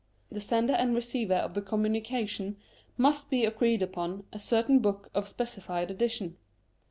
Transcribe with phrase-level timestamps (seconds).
[0.31, 2.57] The sender and receiver of the communication
[2.97, 6.37] must be agreed upon a certain book of a specified edition.